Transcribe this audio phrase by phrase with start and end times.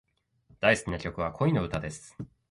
[0.59, 2.17] 大好きな曲は、恋の歌です。